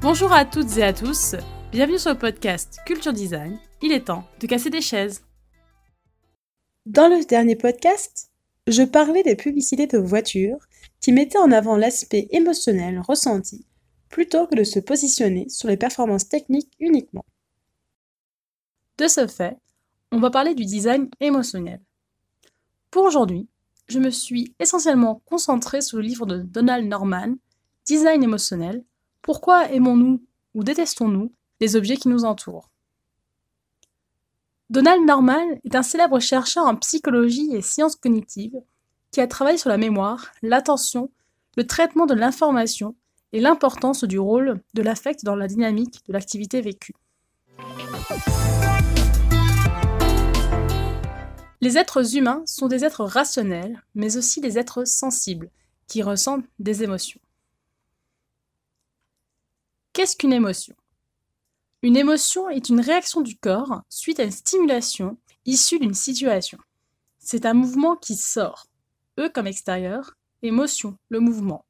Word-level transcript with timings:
Bonjour 0.00 0.32
à 0.32 0.44
toutes 0.44 0.76
et 0.76 0.84
à 0.84 0.92
tous, 0.92 1.34
bienvenue 1.72 1.98
sur 1.98 2.12
le 2.12 2.18
podcast 2.18 2.78
Culture 2.86 3.12
Design. 3.12 3.58
Il 3.82 3.90
est 3.90 4.04
temps 4.06 4.24
de 4.40 4.46
casser 4.46 4.70
des 4.70 4.80
chaises. 4.80 5.24
Dans 6.84 7.08
le 7.08 7.24
dernier 7.24 7.56
podcast, 7.56 8.30
je 8.68 8.84
parlais 8.84 9.24
des 9.24 9.34
publicités 9.34 9.88
de 9.88 9.98
voitures 9.98 10.60
qui 11.00 11.10
mettaient 11.10 11.38
en 11.38 11.50
avant 11.50 11.76
l'aspect 11.76 12.28
émotionnel 12.30 13.00
ressenti 13.00 13.66
plutôt 14.08 14.46
que 14.46 14.54
de 14.54 14.62
se 14.62 14.78
positionner 14.78 15.48
sur 15.48 15.66
les 15.68 15.76
performances 15.76 16.28
techniques 16.28 16.72
uniquement. 16.78 17.24
De 18.98 19.08
ce 19.08 19.26
fait, 19.26 19.56
on 20.12 20.20
va 20.20 20.30
parler 20.30 20.54
du 20.54 20.64
design 20.64 21.10
émotionnel. 21.18 21.80
Pour 22.90 23.04
aujourd'hui, 23.04 23.48
je 23.88 23.98
me 23.98 24.10
suis 24.10 24.54
essentiellement 24.58 25.22
concentrée 25.26 25.80
sur 25.80 25.98
le 25.98 26.02
livre 26.02 26.26
de 26.26 26.38
Donald 26.38 26.86
Norman, 26.86 27.34
Design 27.84 28.22
émotionnel, 28.22 28.84
pourquoi 29.22 29.70
aimons-nous 29.70 30.22
ou 30.54 30.64
détestons-nous 30.64 31.32
les 31.60 31.76
objets 31.76 31.96
qui 31.96 32.08
nous 32.08 32.24
entourent 32.24 32.70
Donald 34.68 35.04
Norman 35.04 35.46
est 35.64 35.76
un 35.76 35.84
célèbre 35.84 36.18
chercheur 36.18 36.66
en 36.66 36.74
psychologie 36.76 37.54
et 37.54 37.62
sciences 37.62 37.94
cognitives 37.94 38.60
qui 39.12 39.20
a 39.20 39.28
travaillé 39.28 39.58
sur 39.58 39.70
la 39.70 39.78
mémoire, 39.78 40.32
l'attention, 40.42 41.10
le 41.56 41.66
traitement 41.66 42.06
de 42.06 42.14
l'information 42.14 42.96
et 43.32 43.40
l'importance 43.40 44.02
du 44.04 44.18
rôle 44.18 44.60
de 44.74 44.82
l'affect 44.82 45.24
dans 45.24 45.36
la 45.36 45.46
dynamique 45.46 46.02
de 46.08 46.12
l'activité 46.12 46.60
vécue. 46.60 46.94
Les 51.60 51.78
êtres 51.78 52.16
humains 52.16 52.42
sont 52.46 52.68
des 52.68 52.84
êtres 52.84 53.04
rationnels, 53.04 53.82
mais 53.94 54.16
aussi 54.16 54.40
des 54.40 54.58
êtres 54.58 54.84
sensibles, 54.84 55.50
qui 55.86 56.02
ressentent 56.02 56.44
des 56.58 56.82
émotions. 56.82 57.20
Qu'est-ce 59.92 60.16
qu'une 60.16 60.34
émotion? 60.34 60.74
Une 61.82 61.96
émotion 61.96 62.50
est 62.50 62.68
une 62.68 62.80
réaction 62.80 63.20
du 63.22 63.38
corps 63.38 63.82
suite 63.88 64.20
à 64.20 64.24
une 64.24 64.30
stimulation 64.30 65.16
issue 65.46 65.78
d'une 65.78 65.94
situation. 65.94 66.58
C'est 67.18 67.46
un 67.46 67.54
mouvement 67.54 67.96
qui 67.96 68.16
sort, 68.16 68.66
E 69.18 69.30
comme 69.30 69.46
extérieur, 69.46 70.16
émotion, 70.42 70.98
le 71.08 71.20
mouvement. 71.20 71.64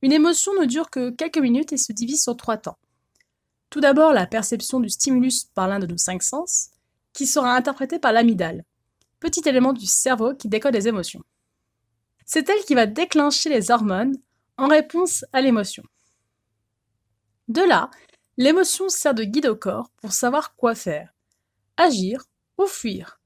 Une 0.00 0.12
émotion 0.12 0.52
ne 0.58 0.64
dure 0.64 0.88
que 0.88 1.10
quelques 1.10 1.38
minutes 1.38 1.72
et 1.72 1.76
se 1.76 1.92
divise 1.92 2.22
sur 2.22 2.36
trois 2.36 2.56
temps. 2.56 2.78
Tout 3.68 3.80
d'abord, 3.80 4.12
la 4.12 4.26
perception 4.26 4.80
du 4.80 4.88
stimulus 4.88 5.44
par 5.54 5.68
l'un 5.68 5.78
de 5.78 5.86
nos 5.86 5.98
cinq 5.98 6.22
sens, 6.22 6.70
qui 7.12 7.26
sera 7.26 7.54
interprétée 7.54 7.98
par 7.98 8.12
l'amygdale, 8.12 8.64
petit 9.20 9.48
élément 9.48 9.72
du 9.72 9.86
cerveau 9.86 10.34
qui 10.34 10.48
décode 10.48 10.74
les 10.74 10.88
émotions. 10.88 11.22
C'est 12.24 12.48
elle 12.48 12.64
qui 12.64 12.74
va 12.74 12.86
déclencher 12.86 13.48
les 13.48 13.70
hormones 13.70 14.16
en 14.56 14.68
réponse 14.68 15.24
à 15.32 15.40
l'émotion. 15.40 15.82
De 17.48 17.62
là, 17.62 17.90
l'émotion 18.36 18.88
sert 18.88 19.14
de 19.14 19.24
guide 19.24 19.46
au 19.46 19.56
corps 19.56 19.90
pour 19.96 20.12
savoir 20.12 20.54
quoi 20.54 20.74
faire, 20.74 21.14
agir 21.76 22.24
ou 22.58 22.66
fuir. 22.66 23.20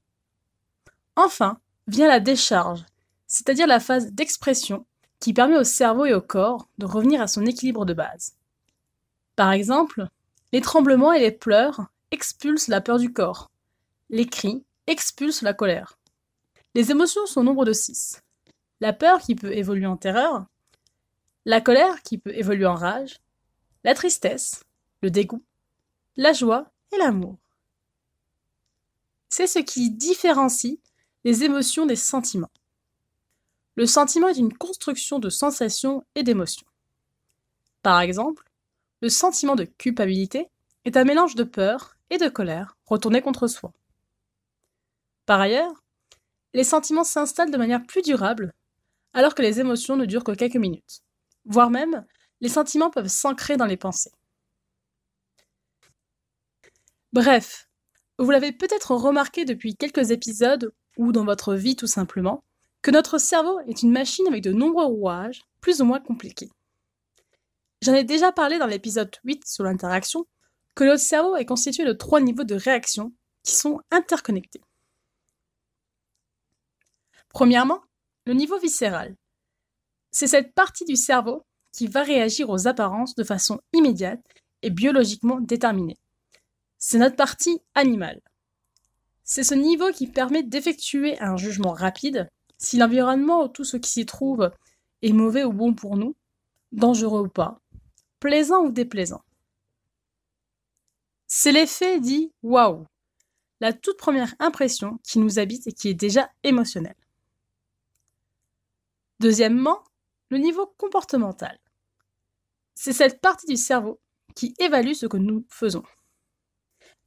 Enfin, 1.15 1.59
vient 1.87 2.07
la 2.07 2.19
décharge, 2.19 2.85
c'est-à-dire 3.27 3.67
la 3.67 3.79
phase 3.79 4.11
d'expression 4.11 4.85
qui 5.19 5.33
permet 5.33 5.57
au 5.57 5.63
cerveau 5.63 6.05
et 6.05 6.13
au 6.13 6.21
corps 6.21 6.67
de 6.77 6.85
revenir 6.85 7.21
à 7.21 7.27
son 7.27 7.45
équilibre 7.45 7.85
de 7.85 7.93
base. 7.93 8.35
Par 9.35 9.51
exemple, 9.51 10.07
les 10.51 10.61
tremblements 10.61 11.13
et 11.13 11.19
les 11.19 11.31
pleurs 11.31 11.87
expulsent 12.11 12.67
la 12.67 12.81
peur 12.81 12.99
du 12.99 13.11
corps. 13.11 13.51
Les 14.09 14.27
cris 14.27 14.63
expulsent 14.87 15.41
la 15.41 15.53
colère. 15.53 15.97
Les 16.75 16.91
émotions 16.91 17.25
sont 17.25 17.41
au 17.41 17.43
nombre 17.43 17.65
de 17.65 17.73
six. 17.73 18.21
La 18.79 18.93
peur 18.93 19.19
qui 19.21 19.35
peut 19.35 19.53
évoluer 19.53 19.85
en 19.85 19.97
terreur, 19.97 20.45
la 21.45 21.61
colère 21.61 22.01
qui 22.03 22.17
peut 22.17 22.35
évoluer 22.35 22.65
en 22.65 22.75
rage, 22.75 23.19
la 23.83 23.93
tristesse, 23.93 24.63
le 25.01 25.11
dégoût, 25.11 25.43
la 26.15 26.33
joie 26.33 26.71
et 26.91 26.97
l'amour. 26.97 27.37
C'est 29.29 29.47
ce 29.47 29.59
qui 29.59 29.91
différencie 29.91 30.77
les 31.23 31.43
émotions 31.43 31.85
des 31.85 31.95
sentiments. 31.95 32.51
Le 33.75 33.85
sentiment 33.85 34.27
est 34.27 34.37
une 34.37 34.55
construction 34.55 35.19
de 35.19 35.29
sensations 35.29 36.03
et 36.15 36.23
d'émotions. 36.23 36.67
Par 37.81 37.99
exemple, 37.99 38.49
le 39.01 39.09
sentiment 39.09 39.55
de 39.55 39.65
culpabilité 39.65 40.47
est 40.85 40.97
un 40.97 41.03
mélange 41.03 41.35
de 41.35 41.43
peur 41.43 41.97
et 42.09 42.17
de 42.17 42.29
colère 42.29 42.77
retourné 42.85 43.21
contre 43.21 43.47
soi. 43.47 43.73
Par 45.25 45.39
ailleurs, 45.39 45.83
les 46.53 46.63
sentiments 46.63 47.03
s'installent 47.03 47.51
de 47.51 47.57
manière 47.57 47.85
plus 47.85 48.01
durable, 48.01 48.53
alors 49.13 49.35
que 49.35 49.41
les 49.41 49.59
émotions 49.59 49.95
ne 49.95 50.05
durent 50.05 50.23
que 50.23 50.31
quelques 50.31 50.55
minutes, 50.55 51.01
voire 51.45 51.69
même 51.69 52.05
les 52.41 52.49
sentiments 52.49 52.89
peuvent 52.89 53.07
s'ancrer 53.07 53.57
dans 53.57 53.65
les 53.65 53.77
pensées. 53.77 54.11
Bref, 57.13 57.69
vous 58.19 58.29
l'avez 58.31 58.51
peut-être 58.51 58.91
remarqué 58.91 59.45
depuis 59.45 59.75
quelques 59.75 60.11
épisodes, 60.11 60.73
ou 60.97 61.11
dans 61.11 61.25
votre 61.25 61.55
vie 61.55 61.75
tout 61.75 61.87
simplement, 61.87 62.43
que 62.81 62.91
notre 62.91 63.17
cerveau 63.17 63.59
est 63.61 63.81
une 63.81 63.91
machine 63.91 64.27
avec 64.27 64.43
de 64.43 64.51
nombreux 64.51 64.85
rouages, 64.85 65.43
plus 65.61 65.81
ou 65.81 65.85
moins 65.85 65.99
compliqués. 65.99 66.49
J'en 67.81 67.93
ai 67.93 68.03
déjà 68.03 68.31
parlé 68.31 68.59
dans 68.59 68.67
l'épisode 68.67 69.11
8 69.23 69.47
sur 69.47 69.63
l'interaction, 69.63 70.25
que 70.75 70.83
notre 70.83 71.01
cerveau 71.01 71.35
est 71.35 71.45
constitué 71.45 71.85
de 71.85 71.93
trois 71.93 72.19
niveaux 72.19 72.43
de 72.43 72.55
réaction 72.55 73.13
qui 73.43 73.55
sont 73.55 73.79
interconnectés. 73.91 74.61
Premièrement, 77.33 77.81
le 78.25 78.33
niveau 78.33 78.59
viscéral. 78.59 79.15
C'est 80.11 80.27
cette 80.27 80.53
partie 80.53 80.85
du 80.85 80.95
cerveau 80.95 81.43
qui 81.71 81.87
va 81.87 82.03
réagir 82.03 82.51
aux 82.51 82.67
apparences 82.67 83.15
de 83.15 83.23
façon 83.23 83.59
immédiate 83.73 84.21
et 84.61 84.69
biologiquement 84.69 85.41
déterminée. 85.41 85.97
C'est 86.77 86.99
notre 86.99 87.15
partie 87.15 87.59
animale. 87.73 88.21
C'est 89.23 89.43
ce 89.43 89.55
niveau 89.55 89.91
qui 89.91 90.05
permet 90.05 90.43
d'effectuer 90.43 91.19
un 91.19 91.35
jugement 91.35 91.71
rapide 91.71 92.29
si 92.59 92.77
l'environnement 92.77 93.43
ou 93.43 93.47
tout 93.47 93.63
ce 93.63 93.77
qui 93.77 93.89
s'y 93.89 94.05
trouve 94.05 94.51
est 95.01 95.11
mauvais 95.11 95.43
ou 95.43 95.51
bon 95.51 95.73
pour 95.73 95.97
nous, 95.97 96.15
dangereux 96.71 97.21
ou 97.21 97.29
pas, 97.29 97.59
plaisant 98.19 98.63
ou 98.65 98.71
déplaisant. 98.71 99.23
C'est 101.25 101.51
l'effet 101.51 101.99
dit 101.99 102.31
waouh, 102.43 102.85
la 103.59 103.73
toute 103.73 103.97
première 103.97 104.35
impression 104.37 104.99
qui 105.03 105.17
nous 105.17 105.39
habite 105.39 105.65
et 105.65 105.71
qui 105.71 105.89
est 105.89 105.95
déjà 105.95 106.29
émotionnelle. 106.43 106.95
Deuxièmement, 109.23 109.81
le 110.27 110.37
niveau 110.37 110.65
comportemental. 110.77 111.57
C'est 112.75 112.91
cette 112.91 113.21
partie 113.21 113.45
du 113.45 113.55
cerveau 113.55 114.01
qui 114.35 114.53
évalue 114.59 114.91
ce 114.91 115.05
que 115.05 115.15
nous 115.15 115.45
faisons. 115.47 115.83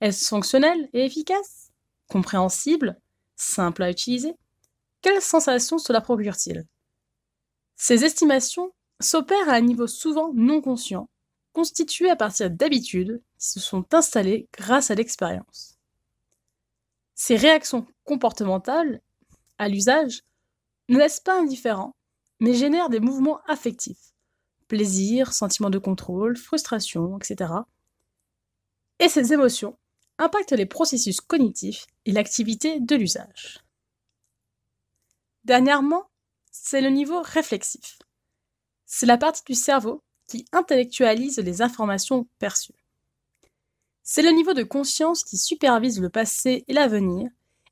Est-ce 0.01 0.27
fonctionnel 0.27 0.89
et 0.95 1.05
efficace? 1.05 1.73
Compréhensible? 2.09 2.99
Simple 3.37 3.83
à 3.83 3.91
utiliser? 3.91 4.35
Quelles 5.03 5.21
sensations 5.21 5.77
cela 5.77 6.01
procure-t-il? 6.01 6.65
Ces 7.75 8.03
estimations 8.07 8.73
s'opèrent 8.99 9.51
à 9.51 9.57
un 9.57 9.61
niveau 9.61 9.87
souvent 9.87 10.33
non 10.33 10.63
conscient, 10.63 11.11
constitué 11.53 12.09
à 12.09 12.17
partir 12.17 12.51
d'habitudes 12.51 13.21
qui 13.39 13.47
se 13.47 13.61
sont 13.61 13.93
installées 13.93 14.49
grâce 14.55 14.91
à 14.91 14.95
l'expérience. 14.95 15.77
Ces 17.15 17.37
réactions 17.37 17.87
comportementales, 18.05 19.03
à 19.59 19.69
l'usage, 19.69 20.23
ne 20.89 20.97
laissent 20.97 21.21
pas 21.21 21.39
indifférents, 21.39 21.96
mais 22.41 22.55
génèrent 22.55 22.91
des 22.91 23.01
mouvements 23.01 23.41
affectifs 23.47 24.13
plaisir, 24.67 25.33
sentiment 25.33 25.71
de 25.71 25.79
contrôle, 25.79 26.37
frustration, 26.37 27.19
etc. 27.19 27.53
Et 28.99 29.09
ces 29.09 29.33
émotions 29.33 29.77
impactent 30.19 30.53
les 30.53 30.67
processus 30.67 31.21
cognitifs 31.21 31.87
et 32.05 32.13
l'activité 32.13 32.81
de 32.81 32.97
l'usage. 32.97 33.59
Dernièrement, 35.45 36.05
c'est 36.51 36.81
le 36.81 36.89
niveau 36.89 37.21
réflexif. 37.23 37.99
C'est 38.87 39.07
la 39.07 39.19
partie 39.19 39.45
du 39.45 39.55
cerveau 39.55 40.03
qui 40.27 40.47
intellectualise 40.53 41.39
les 41.39 41.63
informations 41.63 42.27
perçues. 42.39 42.85
C'est 44.03 44.23
le 44.23 44.31
niveau 44.31 44.55
de 44.55 44.63
conscience 44.63 45.25
qui 45.25 45.37
supervise 45.37 46.01
le 46.01 46.09
passé 46.09 46.65
et 46.67 46.73
l'avenir 46.73 47.29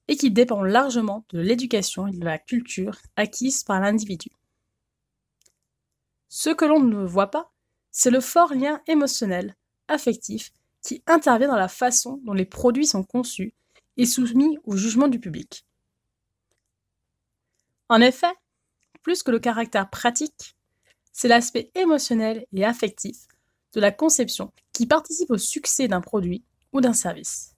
et 0.09 0.17
qui 0.17 0.31
dépend 0.31 0.63
largement 0.63 1.25
de 1.31 1.41
l'éducation 1.41 2.07
et 2.07 2.13
de 2.13 2.25
la 2.25 2.39
culture 2.39 2.99
acquise 3.17 3.65
par 3.65 3.81
l'individu. 3.81 4.31
Ce 6.37 6.51
que 6.51 6.65
l'on 6.65 6.81
ne 6.81 7.07
voit 7.07 7.31
pas, 7.31 7.53
c'est 7.93 8.11
le 8.11 8.21
fort 8.21 8.55
lien 8.55 8.83
émotionnel, 8.89 9.55
affectif, 9.87 10.51
qui 10.83 11.01
intervient 11.07 11.47
dans 11.47 11.55
la 11.55 11.69
façon 11.69 12.21
dont 12.25 12.33
les 12.33 12.45
produits 12.45 12.89
sont 12.89 13.05
conçus 13.05 13.55
et 13.97 14.05
soumis 14.05 14.59
au 14.65 14.77
jugement 14.77 15.07
du 15.07 15.21
public. 15.21 15.65
En 17.89 18.01
effet, 18.01 18.35
plus 19.03 19.23
que 19.23 19.31
le 19.31 19.39
caractère 19.39 19.89
pratique, 19.89 20.57
c'est 21.13 21.29
l'aspect 21.29 21.71
émotionnel 21.77 22.45
et 22.53 22.65
affectif 22.65 23.29
de 23.73 23.81
la 23.81 23.93
conception 23.93 24.53
qui 24.73 24.87
participe 24.87 25.31
au 25.31 25.39
succès 25.39 25.87
d'un 25.87 26.01
produit 26.01 26.43
ou 26.73 26.81
d'un 26.81 26.95
service. 26.95 27.55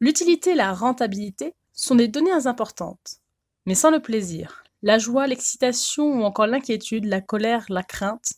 L'utilité 0.00 0.50
et 0.50 0.54
la 0.54 0.74
rentabilité 0.74 1.54
sont 1.72 1.94
des 1.94 2.08
données 2.08 2.30
importantes, 2.30 3.22
Mais 3.64 3.74
sans 3.74 3.90
le 3.90 4.00
plaisir, 4.00 4.64
la 4.82 4.98
joie, 4.98 5.26
l'excitation 5.26 6.04
ou 6.04 6.22
encore 6.22 6.46
l'inquiétude, 6.46 7.04
la 7.04 7.20
colère, 7.20 7.66
la 7.68 7.82
crainte, 7.82 8.34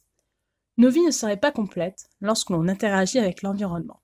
nos 0.76 0.90
vies 0.90 1.04
ne 1.04 1.10
seraient 1.10 1.36
pas 1.36 1.52
complètes 1.52 2.08
lorsque 2.20 2.50
l'on 2.50 2.68
interagit 2.68 3.18
avec 3.18 3.42
l'environnement. 3.42 4.00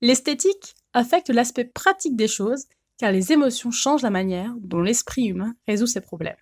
L'esthétique 0.00 0.74
affecte 0.92 1.30
l'aspect 1.30 1.64
pratique 1.64 2.16
des 2.16 2.28
choses 2.28 2.66
car 2.98 3.12
les 3.12 3.32
émotions 3.32 3.70
changent 3.70 4.02
la 4.02 4.10
manière 4.10 4.52
dont 4.58 4.80
l'esprit 4.80 5.26
humain 5.26 5.54
résout 5.68 5.86
ses 5.86 6.00
problèmes. 6.00 6.36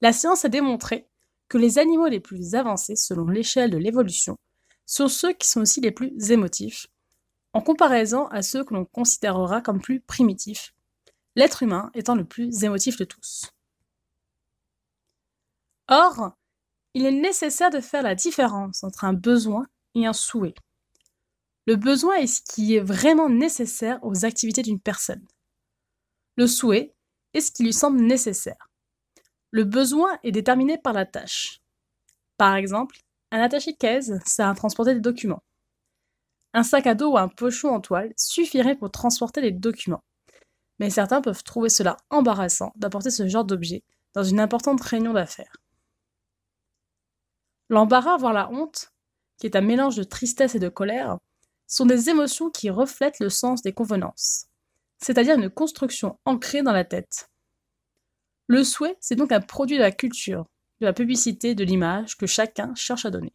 La 0.00 0.12
science 0.12 0.44
a 0.44 0.48
démontré 0.48 1.08
que 1.48 1.58
les 1.58 1.78
animaux 1.78 2.08
les 2.08 2.20
plus 2.20 2.54
avancés 2.54 2.96
selon 2.96 3.26
l'échelle 3.26 3.70
de 3.70 3.78
l'évolution 3.78 4.36
sont 4.86 5.08
ceux 5.08 5.32
qui 5.32 5.48
sont 5.48 5.62
aussi 5.62 5.80
les 5.80 5.90
plus 5.90 6.30
émotifs, 6.30 6.86
en 7.52 7.60
comparaison 7.60 8.26
à 8.26 8.42
ceux 8.42 8.64
que 8.64 8.74
l'on 8.74 8.84
considérera 8.84 9.60
comme 9.60 9.80
plus 9.80 10.00
primitifs, 10.00 10.74
l'être 11.38 11.62
humain 11.62 11.92
étant 11.94 12.16
le 12.16 12.24
plus 12.24 12.64
émotif 12.64 12.96
de 12.96 13.04
tous. 13.04 13.52
Or, 15.86 16.32
il 16.94 17.06
est 17.06 17.12
nécessaire 17.12 17.70
de 17.70 17.78
faire 17.78 18.02
la 18.02 18.16
différence 18.16 18.82
entre 18.82 19.04
un 19.04 19.12
besoin 19.12 19.68
et 19.94 20.04
un 20.04 20.12
souhait. 20.12 20.56
Le 21.66 21.76
besoin 21.76 22.16
est 22.16 22.26
ce 22.26 22.42
qui 22.42 22.74
est 22.74 22.80
vraiment 22.80 23.28
nécessaire 23.28 24.00
aux 24.02 24.24
activités 24.24 24.62
d'une 24.62 24.80
personne. 24.80 25.24
Le 26.36 26.48
souhait 26.48 26.92
est 27.34 27.40
ce 27.40 27.52
qui 27.52 27.62
lui 27.62 27.72
semble 27.72 28.00
nécessaire. 28.00 28.68
Le 29.52 29.62
besoin 29.62 30.18
est 30.24 30.32
déterminé 30.32 30.76
par 30.76 30.92
la 30.92 31.06
tâche. 31.06 31.60
Par 32.36 32.56
exemple, 32.56 32.98
un 33.30 33.40
attaché-caisse 33.40 34.10
sert 34.26 34.48
à 34.48 34.54
transporter 34.56 34.94
des 34.94 35.00
documents. 35.00 35.44
Un 36.52 36.64
sac 36.64 36.88
à 36.88 36.96
dos 36.96 37.12
ou 37.12 37.18
un 37.18 37.28
pochon 37.28 37.68
en 37.68 37.80
toile 37.80 38.12
suffirait 38.16 38.74
pour 38.74 38.90
transporter 38.90 39.40
les 39.40 39.52
documents. 39.52 40.02
Mais 40.78 40.90
certains 40.90 41.20
peuvent 41.20 41.42
trouver 41.42 41.68
cela 41.68 41.96
embarrassant 42.10 42.72
d'apporter 42.76 43.10
ce 43.10 43.26
genre 43.28 43.44
d'objet 43.44 43.82
dans 44.14 44.22
une 44.22 44.40
importante 44.40 44.80
réunion 44.80 45.12
d'affaires. 45.12 45.56
L'embarras, 47.68 48.16
voire 48.16 48.32
la 48.32 48.50
honte, 48.50 48.92
qui 49.36 49.46
est 49.46 49.56
un 49.56 49.60
mélange 49.60 49.96
de 49.96 50.04
tristesse 50.04 50.54
et 50.54 50.60
de 50.60 50.68
colère, 50.68 51.18
sont 51.66 51.86
des 51.86 52.08
émotions 52.08 52.50
qui 52.50 52.70
reflètent 52.70 53.20
le 53.20 53.28
sens 53.28 53.62
des 53.62 53.72
convenances, 53.72 54.46
c'est-à-dire 54.98 55.36
une 55.36 55.50
construction 55.50 56.18
ancrée 56.24 56.62
dans 56.62 56.72
la 56.72 56.84
tête. 56.84 57.28
Le 58.46 58.64
souhait, 58.64 58.96
c'est 59.00 59.16
donc 59.16 59.32
un 59.32 59.42
produit 59.42 59.76
de 59.76 59.82
la 59.82 59.92
culture, 59.92 60.46
de 60.80 60.86
la 60.86 60.94
publicité, 60.94 61.54
de 61.54 61.64
l'image 61.64 62.16
que 62.16 62.26
chacun 62.26 62.74
cherche 62.74 63.04
à 63.04 63.10
donner. 63.10 63.34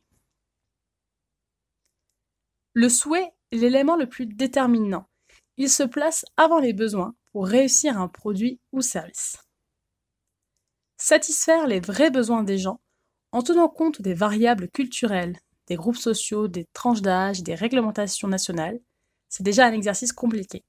Le 2.74 2.90
souhait 2.90 3.31
est 3.51 3.57
l'élément 3.57 3.95
le 3.95 4.10
plus 4.10 4.25
déterminant. 4.25 5.07
Il 5.57 5.69
se 5.69 5.84
place 5.84 6.25
avant 6.38 6.60
les 6.60 6.74
besoins 6.74 7.13
pour 7.33 7.47
réussir 7.47 8.00
un 8.00 8.07
produit 8.07 8.59
ou 8.71 8.81
service. 8.81 9.38
Satisfaire 10.97 11.68
les 11.68 11.81
vrais 11.81 12.12
besoins 12.12 12.44
des 12.44 12.57
gens 12.57 12.80
en 13.33 13.41
tenant 13.41 13.68
compte 13.68 14.01
des 14.01 14.13
variables 14.13 14.69
culturelles, 14.69 15.38
des 15.68 15.75
groupes 15.75 15.97
sociaux, 15.97 16.47
des 16.47 16.65
tranches 16.74 17.01
d'âge, 17.01 17.41
des 17.41 17.56
réglementations 17.56 18.27
nationales, 18.27 18.80
c'est 19.27 19.44
déjà 19.44 19.65
un 19.65 19.74
exercice 19.74 20.13
compliqué. 20.13 20.63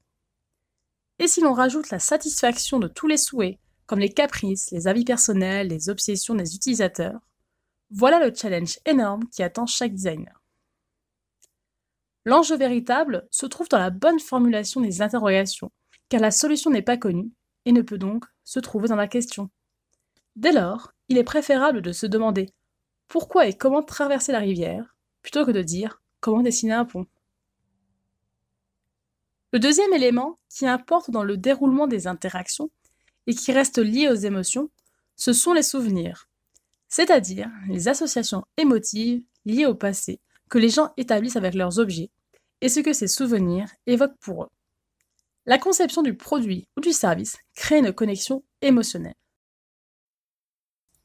Et 1.18 1.28
si 1.28 1.42
l'on 1.42 1.52
rajoute 1.52 1.90
la 1.90 1.98
satisfaction 1.98 2.78
de 2.78 2.88
tous 2.88 3.06
les 3.06 3.18
souhaits 3.18 3.58
comme 3.86 3.98
les 3.98 4.12
caprices, 4.12 4.70
les 4.70 4.88
avis 4.88 5.04
personnels, 5.04 5.68
les 5.68 5.90
obsessions 5.90 6.34
des 6.34 6.56
utilisateurs, 6.56 7.20
voilà 7.90 8.18
le 8.18 8.34
challenge 8.34 8.78
énorme 8.86 9.28
qui 9.28 9.42
attend 9.42 9.66
chaque 9.66 9.92
designer. 9.92 10.42
L'enjeu 12.24 12.56
véritable 12.56 13.28
se 13.30 13.44
trouve 13.44 13.68
dans 13.68 13.78
la 13.78 13.90
bonne 13.90 14.18
formulation 14.18 14.80
des 14.80 15.02
interrogations, 15.02 15.70
car 16.08 16.20
la 16.20 16.30
solution 16.30 16.70
n'est 16.70 16.82
pas 16.82 16.96
connue 16.96 17.32
et 17.64 17.72
ne 17.72 17.82
peut 17.82 17.98
donc 17.98 18.24
se 18.44 18.60
trouver 18.60 18.88
dans 18.88 18.96
la 18.96 19.08
question. 19.08 19.50
Dès 20.36 20.52
lors, 20.52 20.92
il 21.08 21.18
est 21.18 21.24
préférable 21.24 21.82
de 21.82 21.92
se 21.92 22.06
demander 22.06 22.52
pourquoi 23.08 23.46
et 23.46 23.56
comment 23.56 23.82
traverser 23.82 24.32
la 24.32 24.38
rivière, 24.38 24.96
plutôt 25.22 25.44
que 25.44 25.50
de 25.50 25.62
dire 25.62 26.02
comment 26.20 26.42
dessiner 26.42 26.72
un 26.72 26.84
pont. 26.84 27.06
Le 29.52 29.60
deuxième 29.60 29.92
élément 29.92 30.38
qui 30.48 30.66
importe 30.66 31.10
dans 31.10 31.22
le 31.22 31.36
déroulement 31.36 31.86
des 31.86 32.06
interactions 32.06 32.70
et 33.26 33.34
qui 33.34 33.52
restent 33.52 33.78
liés 33.78 34.08
aux 34.08 34.14
émotions, 34.14 34.70
ce 35.16 35.32
sont 35.32 35.52
les 35.52 35.62
souvenirs, 35.62 36.28
c'est-à-dire 36.88 37.48
les 37.68 37.86
associations 37.88 38.44
émotives 38.56 39.22
liées 39.44 39.66
au 39.66 39.74
passé 39.74 40.20
que 40.48 40.58
les 40.58 40.70
gens 40.70 40.92
établissent 40.96 41.36
avec 41.36 41.54
leurs 41.54 41.78
objets 41.78 42.10
et 42.60 42.68
ce 42.68 42.80
que 42.80 42.92
ces 42.92 43.08
souvenirs 43.08 43.68
évoquent 43.86 44.18
pour 44.18 44.44
eux. 44.44 44.50
La 45.46 45.58
conception 45.58 46.02
du 46.02 46.14
produit 46.14 46.66
ou 46.76 46.80
du 46.80 46.92
service 46.92 47.36
crée 47.54 47.78
une 47.78 47.92
connexion 47.92 48.42
émotionnelle. 48.62 49.14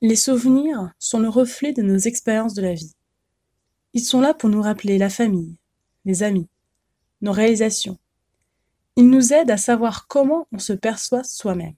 Les 0.02 0.16
souvenirs 0.16 0.94
sont 0.98 1.20
le 1.20 1.28
reflet 1.28 1.74
de 1.74 1.82
nos 1.82 1.98
expériences 1.98 2.54
de 2.54 2.62
la 2.62 2.74
vie. 2.74 2.96
Ils 3.94 4.06
sont 4.06 4.22
là 4.22 4.34
pour 4.34 4.50
nous 4.50 4.62
rappeler 4.62 4.98
la 4.98 5.10
famille, 5.10 5.58
les 6.06 6.24
amis, 6.24 6.48
nos 7.22 7.34
réalisations. 7.34 7.98
Ils 8.96 9.10
nous 9.10 9.34
aident 9.34 9.52
à 9.52 9.58
savoir 9.58 10.08
comment 10.08 10.48
on 10.54 10.60
se 10.60 10.74
perçoit 10.74 11.24
soi-même. 11.26 11.76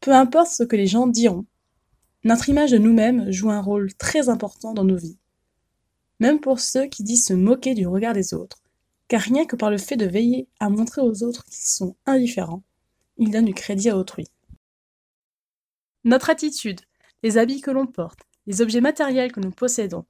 Peu 0.00 0.14
importe 0.14 0.52
ce 0.52 0.62
que 0.62 0.76
les 0.76 0.86
gens 0.86 1.06
diront, 1.06 1.44
notre 2.24 2.48
image 2.48 2.70
de 2.70 2.78
nous-mêmes 2.78 3.30
joue 3.30 3.50
un 3.50 3.60
rôle 3.60 3.92
très 3.94 4.30
important 4.30 4.72
dans 4.72 4.84
nos 4.84 4.96
vies. 4.96 5.18
Même 6.20 6.40
pour 6.40 6.60
ceux 6.60 6.86
qui 6.86 7.02
disent 7.02 7.26
se 7.26 7.34
moquer 7.34 7.74
du 7.74 7.86
regard 7.86 8.14
des 8.14 8.32
autres, 8.32 8.59
car 9.10 9.20
rien 9.20 9.44
que 9.44 9.56
par 9.56 9.70
le 9.70 9.78
fait 9.78 9.96
de 9.96 10.06
veiller 10.06 10.48
à 10.60 10.70
montrer 10.70 11.00
aux 11.00 11.24
autres 11.24 11.44
qu'ils 11.46 11.68
sont 11.68 11.96
indifférents, 12.06 12.62
ils 13.16 13.32
donnent 13.32 13.46
du 13.46 13.54
crédit 13.54 13.90
à 13.90 13.96
autrui. 13.96 14.28
Notre 16.04 16.30
attitude, 16.30 16.80
les 17.24 17.36
habits 17.36 17.60
que 17.60 17.72
l'on 17.72 17.88
porte, 17.88 18.20
les 18.46 18.62
objets 18.62 18.80
matériels 18.80 19.32
que 19.32 19.40
nous 19.40 19.50
possédons, 19.50 20.06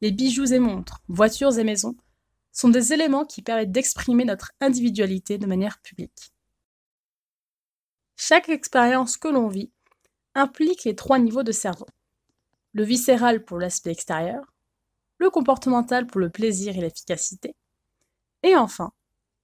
les 0.00 0.12
bijoux 0.12 0.50
et 0.50 0.58
montres, 0.60 1.02
voitures 1.08 1.58
et 1.58 1.62
maisons, 1.62 1.94
sont 2.50 2.70
des 2.70 2.94
éléments 2.94 3.26
qui 3.26 3.42
permettent 3.42 3.70
d'exprimer 3.70 4.24
notre 4.24 4.52
individualité 4.62 5.36
de 5.36 5.46
manière 5.46 5.78
publique. 5.82 6.32
Chaque 8.16 8.48
expérience 8.48 9.18
que 9.18 9.28
l'on 9.28 9.48
vit 9.48 9.70
implique 10.34 10.84
les 10.84 10.96
trois 10.96 11.18
niveaux 11.18 11.42
de 11.42 11.52
cerveau. 11.52 11.86
Le 12.72 12.84
viscéral 12.84 13.44
pour 13.44 13.58
l'aspect 13.58 13.92
extérieur, 13.92 14.54
le 15.18 15.28
comportemental 15.28 16.06
pour 16.06 16.18
le 16.18 16.30
plaisir 16.30 16.74
et 16.78 16.80
l'efficacité, 16.80 17.54
et 18.42 18.56
enfin, 18.56 18.92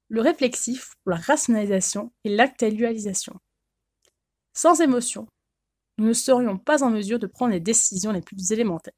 le 0.08 0.20
réflexif 0.20 0.94
pour 1.02 1.10
la 1.10 1.16
rationalisation 1.16 2.12
et 2.24 2.34
l'actualisation. 2.34 3.38
Sans 4.52 4.80
émotion, 4.80 5.26
nous 5.98 6.06
ne 6.06 6.12
serions 6.12 6.58
pas 6.58 6.82
en 6.82 6.90
mesure 6.90 7.18
de 7.18 7.26
prendre 7.26 7.52
les 7.52 7.60
décisions 7.60 8.12
les 8.12 8.20
plus 8.20 8.52
élémentaires. 8.52 8.94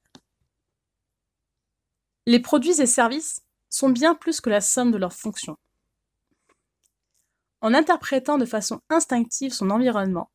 Les 2.27 2.41
produits 2.41 2.81
et 2.81 2.87
services 2.87 3.43
sont 3.69 3.89
bien 3.89 4.15
plus 4.15 4.41
que 4.41 4.51
la 4.51 4.61
somme 4.61 4.93
de 4.93 4.99
leurs 4.99 5.13
fonctions. 5.13 5.57
En 7.61 7.75
interprétant 7.75 8.39
de 8.39 8.45
façon 8.45 8.81
instinctive 8.91 9.53
son 9.53 9.71
environnement, 9.71 10.31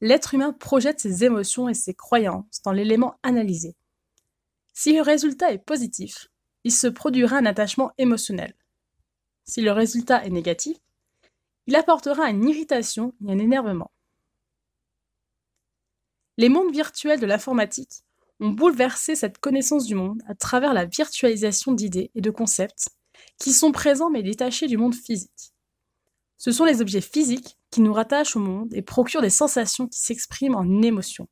l'être 0.00 0.34
humain 0.34 0.52
projette 0.52 1.00
ses 1.00 1.24
émotions 1.24 1.68
et 1.68 1.74
ses 1.74 1.94
croyances 1.94 2.62
dans 2.64 2.72
l'élément 2.72 3.18
analysé. 3.22 3.76
Si 4.72 4.94
le 4.94 5.02
résultat 5.02 5.52
est 5.52 5.64
positif, 5.64 6.28
il 6.64 6.72
se 6.72 6.86
produira 6.86 7.36
un 7.36 7.46
attachement 7.46 7.92
émotionnel. 7.98 8.55
Si 9.48 9.60
le 9.62 9.72
résultat 9.72 10.24
est 10.24 10.30
négatif, 10.30 10.76
il 11.66 11.76
apportera 11.76 12.30
une 12.30 12.48
irritation 12.48 13.14
et 13.26 13.32
un 13.32 13.38
énervement. 13.38 13.90
Les 16.36 16.48
mondes 16.48 16.72
virtuels 16.72 17.20
de 17.20 17.26
l'informatique 17.26 18.04
ont 18.40 18.50
bouleversé 18.50 19.14
cette 19.14 19.38
connaissance 19.38 19.86
du 19.86 19.94
monde 19.94 20.22
à 20.26 20.34
travers 20.34 20.74
la 20.74 20.84
virtualisation 20.84 21.72
d'idées 21.72 22.10
et 22.14 22.20
de 22.20 22.30
concepts 22.30 22.88
qui 23.38 23.52
sont 23.52 23.72
présents 23.72 24.10
mais 24.10 24.22
détachés 24.22 24.66
du 24.66 24.76
monde 24.76 24.94
physique. 24.94 25.54
Ce 26.36 26.52
sont 26.52 26.64
les 26.64 26.82
objets 26.82 27.00
physiques 27.00 27.56
qui 27.70 27.80
nous 27.80 27.94
rattachent 27.94 28.36
au 28.36 28.40
monde 28.40 28.74
et 28.74 28.82
procurent 28.82 29.22
des 29.22 29.30
sensations 29.30 29.86
qui 29.86 30.00
s'expriment 30.00 30.56
en 30.56 30.82
émotions. 30.82 31.28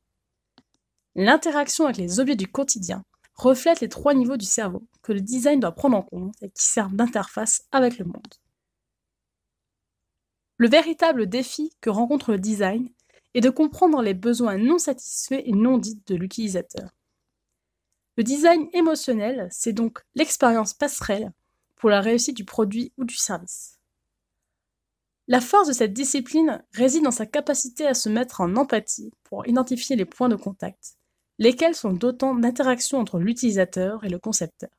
L'interaction 1.15 1.85
avec 1.85 1.97
les 1.97 2.19
objets 2.19 2.35
du 2.35 2.47
quotidien 2.47 3.05
reflète 3.35 3.81
les 3.81 3.89
trois 3.89 4.13
niveaux 4.13 4.37
du 4.37 4.45
cerveau 4.45 4.87
que 5.01 5.13
le 5.13 5.21
design 5.21 5.59
doit 5.59 5.73
prendre 5.73 5.97
en 5.97 6.01
compte 6.01 6.35
et 6.41 6.49
qui 6.49 6.63
servent 6.63 6.95
d'interface 6.95 7.63
avec 7.71 7.97
le 7.97 8.05
monde. 8.05 8.33
Le 10.57 10.69
véritable 10.69 11.27
défi 11.27 11.71
que 11.81 11.89
rencontre 11.89 12.31
le 12.31 12.39
design 12.39 12.89
est 13.33 13.41
de 13.41 13.49
comprendre 13.49 14.01
les 14.01 14.13
besoins 14.13 14.57
non 14.57 14.77
satisfaits 14.77 15.43
et 15.45 15.51
non 15.51 15.77
dits 15.77 16.01
de 16.07 16.15
l'utilisateur. 16.15 16.89
Le 18.17 18.23
design 18.23 18.69
émotionnel, 18.71 19.49
c'est 19.51 19.73
donc 19.73 19.99
l'expérience 20.15 20.73
passerelle 20.73 21.33
pour 21.75 21.89
la 21.89 21.99
réussite 21.99 22.37
du 22.37 22.45
produit 22.45 22.93
ou 22.97 23.03
du 23.03 23.15
service. 23.15 23.77
La 25.27 25.41
force 25.41 25.67
de 25.67 25.73
cette 25.73 25.91
discipline 25.91 26.63
réside 26.71 27.03
dans 27.03 27.11
sa 27.11 27.25
capacité 27.25 27.85
à 27.85 27.93
se 27.93 28.07
mettre 28.07 28.39
en 28.39 28.55
empathie 28.55 29.11
pour 29.23 29.45
identifier 29.47 29.97
les 29.97 30.05
points 30.05 30.29
de 30.29 30.35
contact, 30.35 30.94
lesquels 31.39 31.75
sont 31.75 31.93
d'autant 31.93 32.35
d'interactions 32.35 32.99
entre 32.99 33.19
l'utilisateur 33.19 34.03
et 34.03 34.09
le 34.09 34.19
concepteur? 34.19 34.69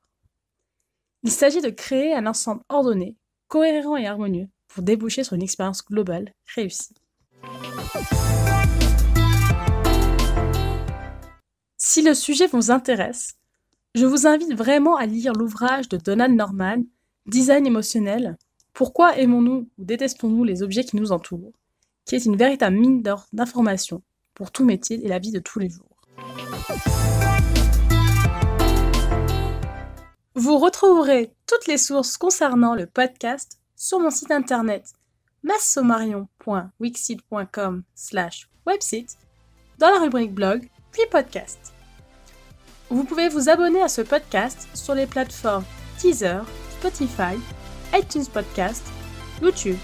Il 1.23 1.31
s'agit 1.31 1.61
de 1.61 1.71
créer 1.71 2.15
un 2.15 2.27
ensemble 2.27 2.63
ordonné, 2.69 3.17
cohérent 3.49 3.97
et 3.97 4.07
harmonieux 4.07 4.49
pour 4.69 4.83
déboucher 4.83 5.25
sur 5.25 5.35
une 5.35 5.43
expérience 5.43 5.85
globale 5.85 6.33
réussie. 6.55 6.95
Si 11.77 12.03
le 12.03 12.15
sujet 12.15 12.47
vous 12.47 12.71
intéresse, 12.71 13.37
je 13.95 14.05
vous 14.05 14.27
invite 14.27 14.55
vraiment 14.55 14.97
à 14.97 15.07
lire 15.07 15.33
l'ouvrage 15.33 15.89
de 15.89 15.97
Donald 15.97 16.35
Norman, 16.35 16.83
Design 17.27 17.67
émotionnel, 17.67 18.37
Pourquoi 18.73 19.17
aimons-nous 19.17 19.71
ou 19.79 19.85
détestons-nous 19.85 20.45
les 20.45 20.63
objets 20.63 20.85
qui 20.85 20.97
nous 20.97 21.11
entourent, 21.11 21.53
qui 22.05 22.15
est 22.15 22.27
une 22.27 22.37
véritable 22.37 22.77
mine 22.77 23.03
d'or 23.03 23.27
d'informations 23.33 24.03
pour 24.35 24.53
tout 24.53 24.65
métier 24.65 25.05
et 25.05 25.09
la 25.09 25.19
vie 25.19 25.33
de 25.33 25.39
tous 25.39 25.59
les 25.59 25.71
jours. 25.71 25.97
Vous 30.35 30.59
retrouverez 30.59 31.33
toutes 31.47 31.67
les 31.67 31.79
sources 31.79 32.19
concernant 32.19 32.75
le 32.75 32.87
podcast 32.87 33.59
sur 33.75 34.01
mon 34.01 34.11
site 34.11 34.31
internet 34.31 34.93
massomarion.wixit.com 35.43 37.83
slash 37.95 38.51
website 38.67 39.17
dans 39.79 39.91
la 39.91 40.01
rubrique 40.01 40.35
blog 40.35 40.69
puis 40.93 41.05
podcast. 41.11 41.73
Vous 42.91 43.05
pouvez 43.05 43.29
vous 43.29 43.49
abonner 43.49 43.83
à 43.83 43.89
ce 43.89 44.03
podcast 44.03 44.69
sur 44.75 44.95
les 44.95 45.07
plateformes 45.07 45.65
Teaser, 45.99 46.41
Spotify, 46.79 47.37
iTunes 47.95 48.27
Podcast, 48.33 48.85
YouTube 49.43 49.79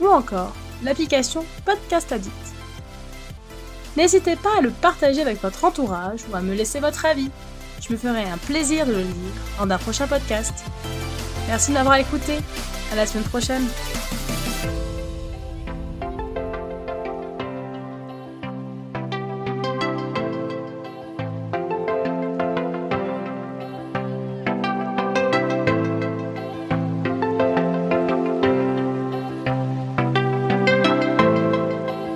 ou 0.00 0.06
encore 0.06 0.54
l'application 0.82 1.44
Podcast 1.64 2.12
Addict. 2.12 2.55
N'hésitez 3.96 4.36
pas 4.36 4.58
à 4.58 4.60
le 4.60 4.70
partager 4.70 5.22
avec 5.22 5.40
votre 5.42 5.64
entourage 5.64 6.20
ou 6.30 6.36
à 6.36 6.40
me 6.40 6.54
laisser 6.54 6.80
votre 6.80 7.06
avis. 7.06 7.30
Je 7.80 7.92
me 7.92 7.98
ferai 7.98 8.24
un 8.24 8.36
plaisir 8.38 8.86
de 8.86 8.92
le 8.92 8.98
lire 8.98 9.32
dans 9.58 9.70
un 9.70 9.78
prochain 9.78 10.06
podcast. 10.06 10.54
Merci 11.48 11.70
de 11.70 11.74
m'avoir 11.74 11.96
écouté. 11.96 12.38
À 12.92 12.96
la 12.96 13.06
semaine 13.06 13.24
prochaine. 13.24 13.66